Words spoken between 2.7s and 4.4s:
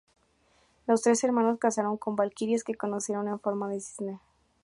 conocieron en forma de cisne.